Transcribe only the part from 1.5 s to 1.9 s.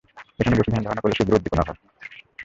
হয়।